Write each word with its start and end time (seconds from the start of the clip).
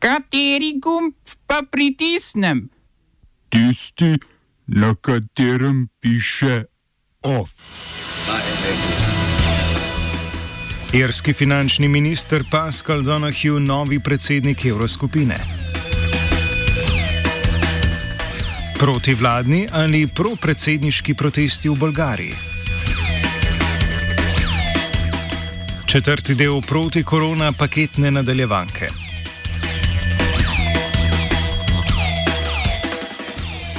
Kateri 0.00 0.78
gumb 0.80 1.12
pa 1.46 1.60
pritisnem? 1.70 2.70
Tisti, 3.52 4.16
na 4.66 4.94
katerem 4.94 5.88
piše 6.00 6.64
OF. 7.22 7.50
Irski 10.92 11.32
finančni 11.32 11.88
minister 11.88 12.44
Pascal 12.50 13.02
Donahue, 13.02 13.60
novi 13.60 14.00
predsednik 14.00 14.64
Evroskupine. 14.64 15.36
Protivladni 18.78 19.68
ali 19.72 20.06
propredsedniški 20.06 21.14
protesti 21.14 21.68
v 21.68 21.76
Bolgariji. 21.76 22.34
Četrti 25.86 26.34
del 26.34 26.62
proti 26.62 27.04
korona 27.04 27.52
paketne 27.52 28.10
nadaljevanke. 28.10 29.09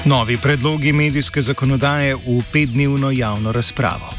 Novi 0.06 0.38
predlogi 0.38 0.94
medijske 0.94 1.42
zakonodaje 1.42 2.16
v 2.16 2.42
petdnevno 2.52 3.12
javno 3.12 3.52
razpravo. 3.52 4.10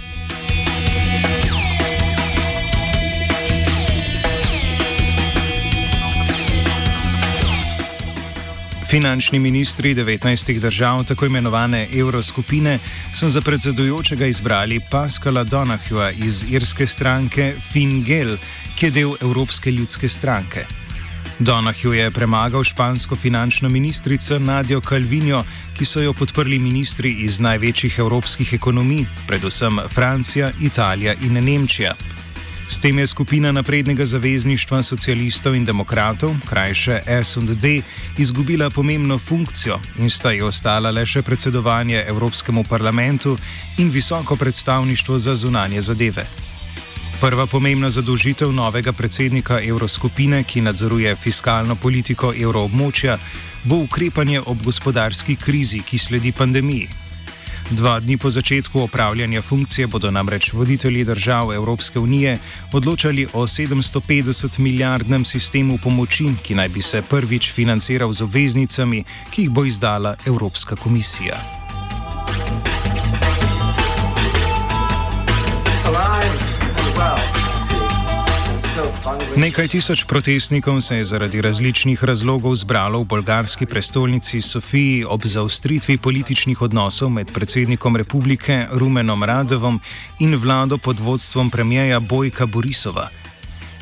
Finančni 8.91 9.39
ministri 9.39 9.95
19 9.95 10.61
držav, 10.61 11.05
tako 11.05 11.27
imenovane 11.27 11.89
evroskupine, 11.95 12.79
so 13.15 13.29
za 13.29 13.41
predsedujočega 13.41 14.27
izbrali 14.27 14.81
Pascala 14.91 15.45
Donahua 15.45 16.11
iz 16.11 16.45
irske 16.51 16.87
stranke 16.87 17.55
Finn 17.73 18.05
Gel, 18.05 18.37
ki 18.79 18.87
je 18.87 18.91
del 18.91 19.15
Evropske 19.21 19.71
ljudske 19.71 20.09
stranke. 20.09 20.82
Donahue 21.39 21.99
je 21.99 22.11
premagal 22.11 22.65
špansko 22.65 23.17
finančno 23.17 23.69
ministrico 23.69 24.39
Nadjo 24.39 24.81
Calvinjo, 24.81 25.45
ki 25.77 25.85
so 25.85 26.01
jo 26.01 26.13
podprli 26.13 26.59
ministri 26.59 27.13
iz 27.25 27.41
največjih 27.41 27.99
evropskih 27.99 28.53
ekonomij, 28.53 29.07
predvsem 29.27 29.81
Francija, 29.89 30.53
Italija 30.61 31.15
in 31.23 31.45
Nemčija. 31.45 31.95
S 32.69 32.81
tem 32.81 32.99
je 32.99 33.07
skupina 33.07 33.53
naprednega 33.53 34.05
zavezništva 34.07 34.83
socialistov 34.83 35.55
in 35.55 35.65
demokratov, 35.65 36.35
krajše 36.49 37.03
SD, 37.25 37.83
izgubila 38.19 38.71
pomembno 38.71 39.19
funkcijo 39.19 39.81
in 39.99 40.11
sta 40.11 40.33
ji 40.33 40.43
ostala 40.43 40.91
le 40.91 41.07
še 41.07 41.23
predsedovanje 41.23 42.05
Evropskemu 42.09 42.65
parlamentu 42.65 43.37
in 43.79 43.91
visoko 43.91 44.37
predstavništvo 44.37 45.19
za 45.19 45.37
zunanje 45.37 45.83
zadeve. 45.83 46.52
Prva 47.23 47.47
pomembna 47.47 47.87
zadolžitev 47.87 48.51
novega 48.51 48.91
predsednika 48.91 49.61
Evroskupine, 49.63 50.41
ki 50.43 50.61
nadzoruje 50.61 51.13
fiskalno 51.17 51.77
politiko 51.79 52.33
evroobmočja, 52.35 53.15
bo 53.63 53.79
ukrepanje 53.85 54.41
ob 54.41 54.65
gospodarski 54.67 55.37
krizi, 55.37 55.85
ki 55.87 55.99
sledi 55.99 56.33
pandemiji. 56.33 56.89
Dva 57.71 58.01
dni 58.01 58.19
po 58.19 58.31
začetku 58.31 58.83
opravljanja 58.83 59.43
funkcije 59.43 59.87
bodo 59.87 60.11
namreč 60.11 60.53
voditelji 60.53 61.05
držav 61.05 61.55
Evropske 61.55 61.99
unije 61.99 62.39
odločali 62.73 63.29
o 63.33 63.47
750 63.47 64.59
milijardnem 64.59 65.25
sistemu 65.25 65.79
pomoči, 65.79 66.35
ki 66.43 66.55
naj 66.55 66.69
bi 66.69 66.83
se 66.83 67.03
prvič 67.03 67.53
financiral 67.55 68.13
z 68.13 68.23
obveznicami, 68.23 69.05
ki 69.31 69.43
jih 69.43 69.51
bo 69.51 69.65
izdala 69.65 70.17
Evropska 70.27 70.77
komisija. 70.77 71.62
Nekaj 79.37 79.69
tisoč 79.69 80.05
protestnikov 80.05 80.81
se 80.81 80.97
je 80.97 81.05
zaradi 81.05 81.41
različnih 81.41 82.05
razlogov 82.05 82.55
zbralo 82.55 83.01
v 83.01 83.05
bolgarski 83.05 83.67
prestolnici 83.67 84.41
Sofiji 84.41 85.05
ob 85.05 85.25
zaustritvi 85.25 85.99
političnih 85.99 86.63
odnosov 86.63 87.11
med 87.11 87.33
predsednikom 87.33 87.97
republike 87.97 88.67
Rumenom 88.73 89.25
Radovom 89.25 89.81
in 90.19 90.37
vlado 90.37 90.79
pod 90.79 91.01
vodstvom 91.01 91.51
premijeja 91.51 92.01
Bojka 92.01 92.47
Borisova. 92.47 93.22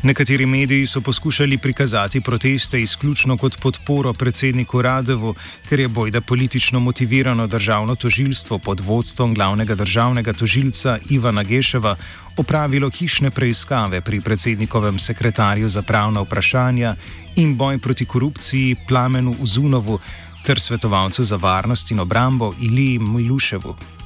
Nekateri 0.03 0.47
mediji 0.47 0.87
so 0.87 1.01
poskušali 1.01 1.59
prikazati 1.59 2.21
proteste 2.21 2.81
izključno 2.81 3.37
kot 3.37 3.61
podporo 3.61 4.13
predsedniku 4.13 4.83
Radevu, 4.83 5.35
ker 5.69 5.81
je 5.81 5.89
bojda 5.89 6.21
politično 6.21 6.81
motivirano 6.81 7.47
državno 7.47 7.95
tožilstvo 7.95 8.59
pod 8.59 8.81
vodstvom 8.81 9.35
glavnega 9.35 9.75
državnega 9.75 10.33
tožilca 10.33 10.99
Ivana 11.11 11.43
Geševa 11.43 11.97
opravilo 12.37 12.91
hišne 12.91 13.31
preiskave 13.31 14.01
pri 14.01 14.21
predsednikovem 14.21 14.99
sekretarju 14.99 15.69
za 15.69 15.83
pravna 15.83 16.21
vprašanja 16.21 16.95
in 17.37 17.57
boj 17.57 17.79
proti 17.79 18.05
korupciji 18.05 18.77
Plamenu 18.89 19.37
Uzunovu 19.41 19.99
ter 20.47 20.61
svetovalcu 20.61 21.25
za 21.25 21.37
varnost 21.37 21.91
in 21.91 22.01
obrambo 22.01 22.55
Iliji 22.61 22.99
Miluševu. 22.99 24.00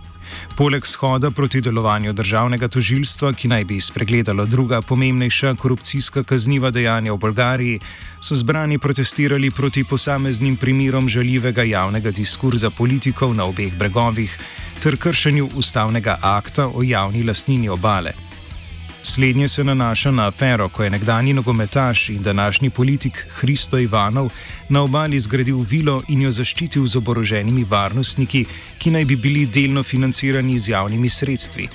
Poleg 0.57 0.87
shoda 0.87 1.31
proti 1.31 1.61
delovanju 1.61 2.13
državnega 2.13 2.69
tožilstva, 2.69 3.33
ki 3.35 3.49
naj 3.51 3.65
bi 3.65 3.81
spregledalo 3.81 4.45
druga 4.47 4.79
pomembnejša 4.83 5.55
korupcijska 5.59 6.23
kazniva 6.23 6.71
dejanja 6.71 7.13
v 7.13 7.19
Bolgariji, 7.19 7.81
so 8.21 8.39
zbrani 8.39 8.79
protestirali 8.79 9.51
proti 9.51 9.85
posameznim 9.85 10.57
primerom 10.57 11.09
žaljivega 11.09 11.63
javnega 11.63 12.11
diskurza 12.11 12.71
politikov 12.71 13.35
na 13.35 13.45
obeh 13.51 13.75
bregovih 13.75 14.39
ter 14.83 14.97
kršenju 14.97 15.49
ustavnega 15.57 16.19
akta 16.23 16.69
o 16.69 16.83
javni 16.83 17.25
lastnini 17.25 17.69
obale. 17.69 18.15
Slednje 19.07 19.49
se 19.49 19.65
nanaša 19.65 20.11
na 20.11 20.27
afero, 20.27 20.69
ko 20.69 20.85
je 20.85 20.91
nekdani 20.91 21.33
nogometaš 21.33 22.09
in 22.09 22.23
današnji 22.23 22.71
politik 22.71 23.27
Hristo 23.31 23.79
Ivanov 23.79 24.31
na 24.69 24.83
obali 24.83 25.21
zgradil 25.21 25.61
vilo 25.61 26.03
in 26.09 26.23
jo 26.23 26.31
zaščitil 26.31 26.87
z 26.87 26.97
oboroženimi 26.97 27.67
varnostniki, 27.71 28.45
ki 28.79 28.91
naj 28.91 29.05
bi 29.05 29.17
bili 29.17 29.47
delno 29.47 29.83
financirani 29.83 30.59
z 30.59 30.69
javnimi 30.69 31.09
sredstvi. 31.09 31.69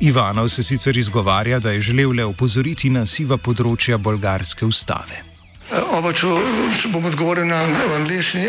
Ivanov 0.00 0.48
se 0.48 0.62
sicer 0.62 0.96
izgovarja, 0.96 1.58
da 1.58 1.70
je 1.70 1.80
želel 1.80 2.12
le 2.16 2.24
opozoriti 2.24 2.90
na 2.90 3.06
siva 3.06 3.36
področja 3.36 3.98
bolgarske 3.98 4.64
ustave. 4.64 5.20
Oba, 5.92 6.12
če 6.12 6.26
bom 6.88 7.04
odgovoril 7.04 7.46
na 7.46 7.60
angliški. 7.96 8.48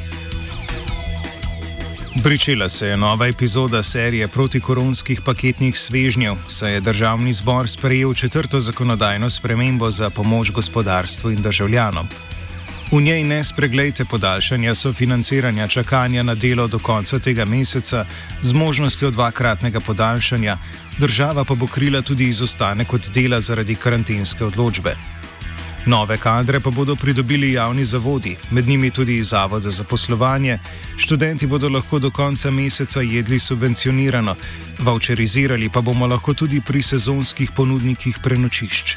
Pričela 2.23 2.69
se 2.69 2.87
je 2.87 2.97
nova 2.97 3.27
epizoda 3.27 3.83
serije 3.83 4.27
protikoronskih 4.27 5.21
paketnih 5.21 5.77
svežnjev, 5.77 6.35
saj 6.47 6.73
je 6.73 6.81
državni 6.81 7.33
zbor 7.33 7.69
sprejel 7.69 8.13
četrto 8.13 8.59
zakonodajno 8.59 9.29
spremembo 9.29 9.91
za 9.91 10.09
pomoč 10.09 10.51
gospodarstvu 10.51 11.31
in 11.31 11.41
državljanom. 11.41 12.07
V 12.91 13.01
njej 13.01 13.23
ne 13.23 13.43
spreglejte 13.43 14.05
podaljšanja 14.05 14.75
sofinanciranja 14.75 15.67
čakanja 15.67 16.23
na 16.23 16.35
delo 16.35 16.67
do 16.67 16.79
konca 16.79 17.19
tega 17.19 17.45
meseca 17.45 18.05
z 18.41 18.53
možnostjo 18.53 19.11
dvakratnega 19.11 19.79
podaljšanja, 19.79 20.57
država 20.97 21.43
pa 21.43 21.55
bo 21.55 21.67
krila 21.67 22.01
tudi 22.01 22.27
izostanek 22.27 22.93
od 22.93 23.09
dela 23.13 23.41
zaradi 23.41 23.75
karantenske 23.75 24.45
odločbe. 24.45 25.20
Nove 25.85 26.17
kadre 26.17 26.59
pa 26.59 26.69
bodo 26.69 26.95
pridobili 26.95 27.51
javni 27.53 27.85
zavodi, 27.85 28.35
med 28.51 28.67
njimi 28.67 28.91
tudi 28.91 29.23
Zavod 29.23 29.61
za 29.61 29.71
zaposlovanje. 29.71 30.59
Študenti 30.97 31.47
bodo 31.47 31.69
lahko 31.69 31.99
do 31.99 32.11
konca 32.11 32.51
meseca 32.51 33.01
jedli 33.01 33.39
subvencionirano, 33.39 34.35
voucherizirali 34.79 35.69
pa 35.69 35.81
bomo 35.81 36.07
lahko 36.07 36.33
tudi 36.33 36.61
pri 36.61 36.81
sezonskih 36.81 37.51
ponudnikih 37.55 38.19
prenočišč. 38.23 38.95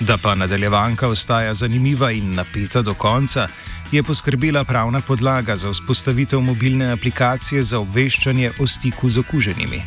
Da 0.00 0.16
pa 0.22 0.34
nadaljevanka 0.34 1.08
ostaja 1.08 1.54
zanimiva 1.54 2.12
in 2.12 2.34
napeta 2.34 2.82
do 2.82 2.94
konca, 2.94 3.48
je 3.92 4.02
poskrbela 4.02 4.64
pravna 4.64 5.00
podlaga 5.00 5.56
za 5.56 5.70
vzpostavitev 5.70 6.40
mobilne 6.40 6.92
aplikacije 6.92 7.62
za 7.62 7.78
obveščanje 7.78 8.52
o 8.58 8.66
stiku 8.66 9.10
z 9.10 9.18
okuženimi. 9.18 9.82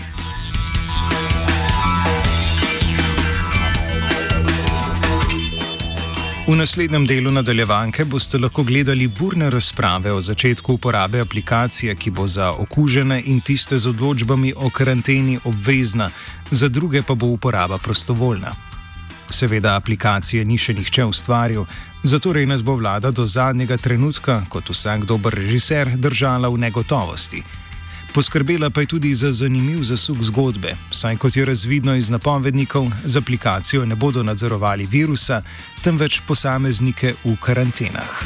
V 6.50 6.56
naslednjem 6.58 7.04
delu 7.06 7.32
nadaljevanke 7.32 8.04
boste 8.10 8.40
lahko 8.42 8.64
gledali 8.64 9.08
burne 9.08 9.50
razprave 9.54 10.12
o 10.12 10.22
začetku 10.22 10.74
uporabe 10.74 11.20
aplikacije, 11.22 11.94
ki 11.96 12.10
bo 12.12 12.26
za 12.28 12.48
okužene 12.52 13.22
in 13.26 13.42
tiste 13.42 13.78
z 13.78 13.90
odločbami 13.90 14.54
o 14.58 14.70
karanteni 14.70 15.38
obvezna, 15.44 16.10
za 16.52 16.68
druge 16.68 17.04
pa 17.06 17.14
bo 17.16 17.28
uporaba 17.28 17.78
prostovoljna. 17.78 18.56
Seveda 19.30 19.76
aplikacije 19.76 20.46
ni 20.46 20.58
še 20.58 20.74
nihče 20.74 21.06
ustvaril, 21.06 21.66
Zatorej 22.04 22.46
nas 22.46 22.64
bo 22.64 22.76
vlada 22.76 23.12
do 23.12 23.26
zadnjega 23.26 23.78
trenutka, 23.78 24.42
kot 24.50 24.70
vsak 24.70 25.06
dober 25.06 25.34
režiser, 25.36 25.98
držala 25.98 26.50
v 26.50 26.58
negotovosti. 26.58 27.44
Poskrbela 28.14 28.70
pa 28.70 28.82
je 28.82 28.88
tudi 28.88 29.14
za 29.14 29.32
zanimiv 29.32 29.84
zasuk 29.84 30.18
zgodbe, 30.22 30.76
saj 30.92 31.18
kot 31.18 31.38
je 31.38 31.46
razvidno 31.46 31.96
iz 31.96 32.10
napovednikov, 32.10 32.90
z 33.06 33.18
aplikacijo 33.18 33.86
ne 33.86 33.96
bodo 33.96 34.24
nadzorovali 34.24 34.88
virusa, 34.92 35.42
temveč 35.84 36.22
posameznike 36.28 37.14
v 37.24 37.36
karantenah. 37.42 38.24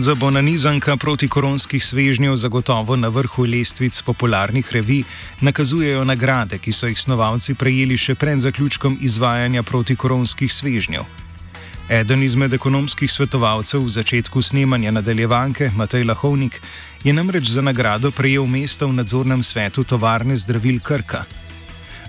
Za 0.00 0.14
bo 0.14 0.30
nanizanka 0.30 0.96
protikoronskih 0.96 1.84
svežnjev 1.84 2.36
zagotovo 2.36 2.96
na 2.96 3.08
vrhu 3.08 3.44
lestvic 3.44 4.02
popularnih 4.02 4.72
revij 4.72 5.04
nakazujejo 5.40 6.04
nagrade, 6.04 6.58
ki 6.58 6.72
so 6.72 6.86
jih 6.86 7.00
snovalci 7.00 7.54
prejeli 7.54 7.96
še 7.96 8.14
pred 8.14 8.40
zaključkom 8.40 8.98
izvajanja 9.00 9.62
protikoronskih 9.62 10.52
svežnjev. 10.52 11.23
Eden 11.88 12.22
izmed 12.22 12.52
ekonomskih 12.52 13.12
svetovalcev 13.12 13.82
v 13.84 13.90
začetku 13.92 14.42
snemanja 14.42 14.90
nadaljevanke, 14.90 15.68
Matej 15.76 16.04
Lahovnik, 16.04 16.60
je 17.04 17.12
namreč 17.12 17.50
za 17.52 17.60
nagrado 17.60 18.10
prejel 18.10 18.46
mesto 18.46 18.88
v 18.88 18.96
nadzornem 18.96 19.42
svetu 19.42 19.84
tovarne 19.84 20.36
zdravil 20.36 20.80
Krka. 20.80 21.24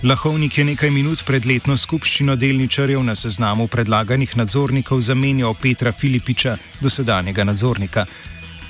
Lahovnik 0.04 0.58
je 0.58 0.66
nekaj 0.66 0.92
minut 0.92 1.26
pred 1.28 1.46
letno 1.46 1.76
skupščino 1.78 2.38
delničarjev 2.40 3.04
na 3.04 3.16
seznamu 3.16 3.68
predlaganih 3.68 4.38
nadzornikov 4.38 5.02
zamenjal 5.04 5.58
Petra 5.60 5.92
Filipiča, 5.92 6.56
dosedanjega 6.80 7.44
nadzornika. 7.44 8.06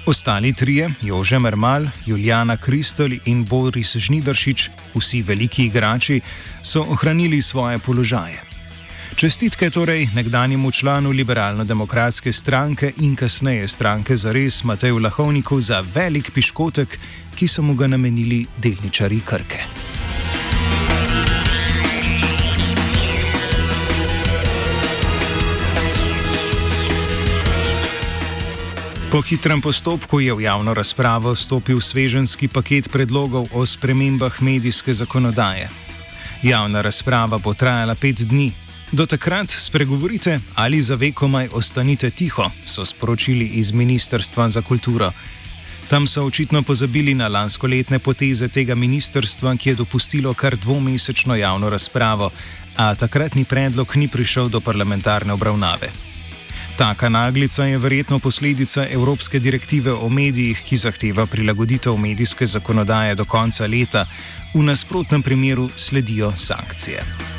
Ostali 0.10 0.54
trije, 0.54 0.90
Jože 1.02 1.40
Mermal, 1.40 1.86
Juliana 2.06 2.58
Kristol 2.58 3.14
in 3.26 3.46
Boris 3.46 3.94
Žnidršič, 3.94 4.70
vsi 4.98 5.22
veliki 5.22 5.70
igrači, 5.70 6.22
so 6.64 6.82
ohranili 6.82 7.42
svoje 7.42 7.78
položaje. 7.78 8.55
Čestitke 9.16 9.70
torej 9.70 10.10
nekdanjemu 10.16 10.72
članu 10.72 11.12
liberalno-demokratske 11.12 12.34
stranke 12.34 12.92
in 13.00 13.16
kasneje 13.16 13.68
stranke 13.68 14.18
za 14.18 14.32
res 14.32 14.64
Mateju 14.64 15.00
Lahovniku 15.00 15.62
za 15.62 15.80
velik 15.94 16.32
piškotek, 16.32 17.00
ki 17.36 17.48
so 17.48 17.62
mu 17.64 17.76
ga 17.76 17.88
namenili 17.88 18.46
delničari 18.58 19.22
Krke. 19.26 19.64
Po 29.12 29.22
hitrem 29.22 29.62
postopku 29.62 30.20
je 30.20 30.34
v 30.34 30.42
javno 30.42 30.74
razpravo 30.74 31.36
stopil 31.36 31.80
sveženski 31.82 32.48
paket 32.48 32.92
predlogov 32.92 33.48
o 33.54 33.66
spremembah 33.66 34.42
medijske 34.42 34.94
zakonodaje. 34.94 35.70
Javna 36.44 36.82
razprava 36.82 37.38
bo 37.38 37.54
trajala 37.54 37.96
pet 37.96 38.28
dni, 38.28 38.52
Do 38.96 39.06
takrat 39.06 39.50
spregovorite 39.50 40.40
ali 40.56 40.82
za 40.82 40.96
vekomaj 40.96 41.50
ostanite 41.52 42.10
tiho, 42.10 42.52
so 42.66 42.86
sporočili 42.86 43.46
iz 43.46 43.72
Ministrstva 43.72 44.50
za 44.50 44.62
kulturo. 44.62 45.12
Tam 45.90 46.08
so 46.08 46.24
očitno 46.24 46.64
pozabili 46.64 47.14
na 47.14 47.28
lanskoletne 47.28 48.00
poteze 48.00 48.48
tega 48.48 48.76
ministrstva, 48.76 49.56
ki 49.56 49.70
je 49.70 49.76
dopustilo 49.76 50.34
kar 50.34 50.56
dvomesečno 50.56 51.36
javno 51.36 51.70
razpravo, 51.70 52.32
a 52.78 52.96
takratni 52.96 53.44
predlog 53.44 53.98
ni 53.98 54.08
prišel 54.08 54.50
do 54.50 54.62
parlamentarne 54.62 55.34
obravnave. 55.34 55.92
Taka 56.78 57.10
naglica 57.10 57.66
je 57.66 57.78
verjetno 57.78 58.20
posledica 58.20 58.88
Evropske 58.88 59.40
direktive 59.40 59.92
o 59.92 60.10
medijih, 60.10 60.64
ki 60.64 60.78
zahteva 60.78 61.26
prilagoditev 61.26 61.98
medijske 61.98 62.46
zakonodaje 62.46 63.16
do 63.16 63.26
konca 63.26 63.68
leta, 63.68 64.08
v 64.54 64.64
nasprotnem 64.64 65.24
primeru 65.24 65.70
sledijo 65.76 66.34
sankcije. 66.38 67.35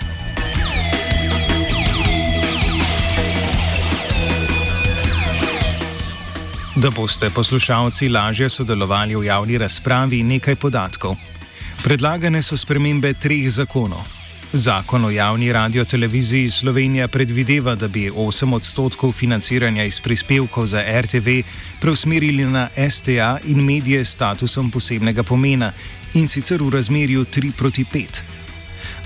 Da 6.76 6.90
boste 6.90 7.30
poslušalci 7.30 8.08
lažje 8.08 8.48
sodelovali 8.48 9.16
v 9.16 9.24
javni 9.24 9.58
razpravi, 9.58 10.22
nekaj 10.22 10.56
podatkov. 10.60 11.14
Predlagane 11.82 12.42
so 12.42 12.56
spremembe 12.56 13.14
treh 13.16 13.48
zakonov. 13.50 14.04
Zakon 14.52 15.04
o 15.04 15.10
javni 15.10 15.52
radio-televiziji 15.52 16.50
Slovenija 16.50 17.08
predvideva, 17.08 17.74
da 17.74 17.88
bi 17.88 18.10
8 18.10 18.54
odstotkov 18.54 19.12
financiranja 19.12 19.84
iz 19.84 20.00
prispevkov 20.00 20.66
za 20.66 20.84
RTV 21.00 21.40
preusmerili 21.80 22.44
na 22.44 22.68
STA 22.90 23.38
in 23.44 23.64
medije 23.64 24.04
s 24.04 24.12
statusom 24.12 24.70
posebnega 24.70 25.22
pomena 25.22 25.72
in 26.14 26.28
sicer 26.28 26.62
v 26.62 26.70
razmerju 26.70 27.24
3 27.24 27.52
proti 27.56 27.84
5. 27.92 28.20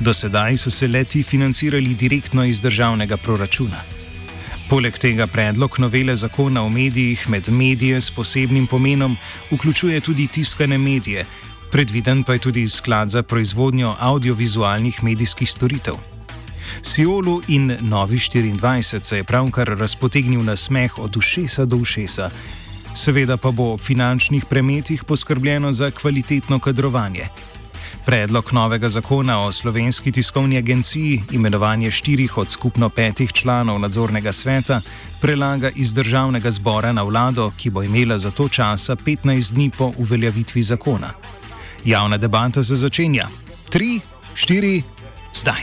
Do 0.01 0.15
sedaj 0.15 0.57
so 0.57 0.71
se 0.71 0.89
leti 0.89 1.23
financirali 1.23 1.95
direktno 1.95 2.45
iz 2.45 2.61
državnega 2.61 3.17
proračuna. 3.17 4.00
Poleg 4.71 4.95
tega 5.03 5.27
predlog 5.27 5.81
novele 5.83 6.15
zakona 6.17 6.63
o 6.63 6.69
medijih 6.71 7.25
med 7.29 7.49
medije 7.51 8.01
s 8.01 8.11
posebnim 8.11 8.67
pomenom 8.67 9.17
vključuje 9.51 10.01
tudi 10.01 10.27
tiskane 10.27 10.79
medije, 10.79 11.25
predviden 11.73 12.23
pa 12.23 12.33
je 12.33 12.39
tudi 12.39 12.69
sklad 12.69 13.11
za 13.11 13.23
proizvodnjo 13.23 13.95
audiovizualnih 13.99 15.03
medijskih 15.05 15.51
storitev. 15.51 15.95
Siolu 16.83 17.43
in 17.49 17.77
Novi 17.81 18.17
24 18.19 19.03
se 19.03 19.17
je 19.17 19.25
pravkar 19.25 19.69
razpotegnil 19.79 20.45
na 20.45 20.57
smeh 20.57 20.99
od 20.99 21.17
ušesa 21.17 21.65
do 21.65 21.77
ušesa. 21.77 22.31
Seveda 22.95 23.37
pa 23.37 23.51
bo 23.51 23.73
ob 23.73 23.81
finančnih 23.81 24.45
premetih 24.45 25.05
poskrbljeno 25.05 25.73
za 25.73 25.91
kvalitetno 25.91 26.59
kadrovanje. 26.59 27.29
Predlog 28.11 28.53
novega 28.53 28.89
zakona 28.89 29.39
o 29.41 29.53
slovenski 29.53 30.12
tiskovni 30.12 30.59
agenciji, 30.59 31.23
imenovanje 31.31 31.91
štirih 31.91 32.39
od 32.39 32.51
skupno 32.51 32.89
petih 32.89 33.33
članov 33.33 33.79
nadzornega 33.81 34.33
sveta, 34.33 34.81
prelaga 35.21 35.71
iz 35.75 35.95
državnega 35.95 36.51
zbora 36.51 36.93
na 36.93 37.03
vlado, 37.03 37.53
ki 37.57 37.71
bo 37.71 37.83
imela 37.83 38.19
za 38.19 38.31
to 38.31 38.49
časa 38.49 38.97
15 38.97 39.53
dni 39.55 39.71
po 39.79 39.93
uveljavitvi 39.99 40.62
zakona. 40.62 41.12
Javna 41.85 42.17
debata 42.17 42.65
se 42.65 42.77
začenja. 42.77 43.29
Tri, 43.71 44.01
štiri, 44.35 44.83
zdaj. 45.35 45.62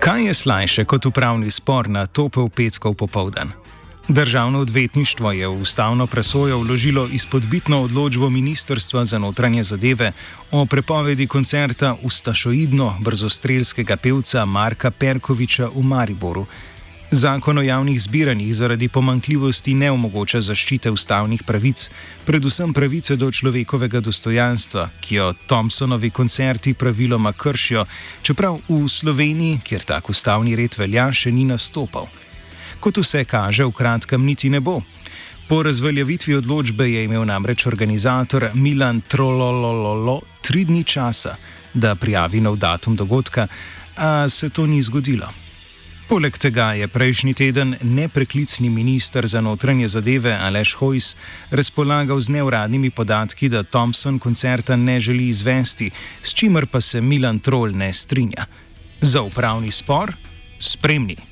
Kaj 0.00 0.26
je 0.26 0.34
slajše 0.34 0.84
kot 0.84 1.06
upravni 1.06 1.50
spor 1.50 1.88
na 1.88 2.06
topel 2.06 2.48
petkov 2.48 2.94
popoldan? 2.94 3.52
Državno 4.10 4.58
odvetništvo 4.58 5.32
je 5.32 5.48
v 5.48 5.60
ustavno 5.62 6.06
presojo 6.06 6.58
vložilo 6.58 7.08
izpodbitno 7.12 7.82
odločbo 7.82 8.30
Ministrstva 8.30 9.04
za 9.04 9.18
notranje 9.18 9.62
zadeve 9.62 10.12
o 10.50 10.66
prepovedi 10.66 11.26
koncerta 11.26 11.94
ustašoidno 12.02 12.96
brzostrelskega 13.00 13.96
pevca 13.96 14.44
Marka 14.44 14.90
Perkoviča 14.90 15.68
v 15.74 15.82
Mariboru. 15.82 16.46
Zakon 17.10 17.58
o 17.58 17.62
javnih 17.62 18.02
zbiranjih 18.02 18.54
zaradi 18.54 18.88
pomankljivosti 18.88 19.74
ne 19.74 19.90
omogoča 19.90 20.40
zaščite 20.40 20.90
ustavnih 20.90 21.42
pravic, 21.46 21.90
predvsem 22.26 22.72
pravice 22.72 23.16
do 23.16 23.30
človekovega 23.30 24.00
dostojanstva, 24.00 24.88
ki 25.00 25.14
jo 25.14 25.32
Thompsonovi 25.46 26.10
koncerti 26.10 26.74
praviloma 26.74 27.32
kršijo, 27.32 27.86
čeprav 28.22 28.58
v 28.68 28.88
Sloveniji, 28.88 29.60
kjer 29.64 29.86
tak 29.86 30.10
ustavni 30.10 30.56
red 30.56 30.74
velja, 30.78 31.12
še 31.12 31.30
ni 31.30 31.44
nastopal 31.44 32.10
kot 32.80 32.98
vse 32.98 33.24
kaže, 33.24 33.64
v 33.64 33.72
kratkem 33.72 34.24
niti 34.24 34.50
ne 34.50 34.60
bo. 34.60 34.80
Po 35.48 35.62
razveljavitvi 35.62 36.34
odločbe 36.34 36.86
je 36.90 37.04
imel 37.04 37.24
namreč 37.26 37.66
organizator 37.66 38.50
Milan 38.54 39.00
Trolololo 39.00 40.20
tri 40.40 40.64
dni 40.64 40.84
časa, 40.84 41.36
da 41.74 41.94
prijavi 41.94 42.40
nov 42.40 42.56
datum 42.56 42.96
dogodka, 42.96 43.46
a 43.96 44.28
se 44.28 44.48
to 44.48 44.66
ni 44.66 44.82
zgodilo. 44.82 45.26
Poleg 46.10 46.38
tega 46.38 46.72
je 46.74 46.88
prejšnji 46.88 47.34
teden 47.34 47.76
nepreklicni 47.82 48.70
minister 48.70 49.26
za 49.26 49.40
notranje 49.40 49.88
zadeve 49.88 50.32
Aleš 50.34 50.74
Hojs 50.74 51.14
razpolagal 51.50 52.20
z 52.20 52.28
neuradnimi 52.34 52.90
podatki, 52.90 53.48
da 53.48 53.62
Thompson 53.62 54.18
koncerta 54.18 54.76
ne 54.76 55.00
želi 55.00 55.28
izvesti, 55.28 55.90
s 56.22 56.34
čimer 56.34 56.66
pa 56.66 56.80
se 56.80 57.00
Milan 57.00 57.38
Troll 57.38 57.70
ne 57.70 57.92
strinja. 57.92 58.46
Za 59.00 59.22
upravni 59.22 59.70
spor 59.70 60.12
spremni. 60.60 61.29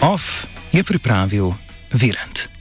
Off 0.00 0.46
je 0.72 0.84
pripravil 0.84 1.56
Virant. 1.92 2.55